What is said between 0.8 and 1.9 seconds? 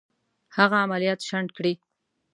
عملیات شنډ کړي.